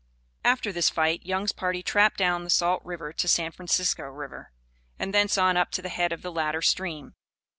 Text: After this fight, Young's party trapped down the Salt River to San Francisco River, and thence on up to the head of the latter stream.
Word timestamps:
After 0.43 0.71
this 0.71 0.89
fight, 0.89 1.27
Young's 1.27 1.51
party 1.51 1.83
trapped 1.83 2.17
down 2.17 2.43
the 2.43 2.49
Salt 2.49 2.81
River 2.83 3.13
to 3.13 3.27
San 3.27 3.51
Francisco 3.51 4.05
River, 4.09 4.51
and 4.97 5.13
thence 5.13 5.37
on 5.37 5.57
up 5.57 5.69
to 5.73 5.81
the 5.83 5.89
head 5.89 6.11
of 6.11 6.23
the 6.23 6.31
latter 6.31 6.63
stream. 6.63 7.13